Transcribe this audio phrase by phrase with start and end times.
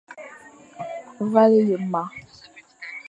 [1.31, 2.03] Vale ye ma.